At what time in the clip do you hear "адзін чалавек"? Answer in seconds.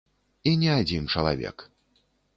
0.79-1.57